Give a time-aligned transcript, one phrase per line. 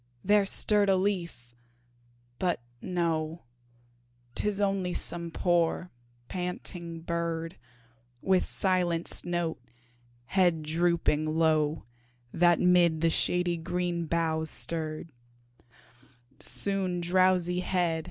[0.25, 1.55] there stirred a leaf,
[2.39, 3.43] but no,
[4.33, 5.91] Tis only some poor,
[6.27, 7.55] panting bird,
[8.19, 9.61] With silenced note,
[10.25, 11.83] head drooping low,
[12.33, 15.11] That 'mid the shady green boughs stirred.